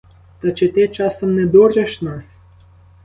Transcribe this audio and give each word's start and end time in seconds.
Та 0.41 0.51
чи 0.51 0.67
ти 0.67 0.87
часом 0.87 1.35
не 1.35 1.45
дуриш 1.45 2.01
нас? 2.01 2.25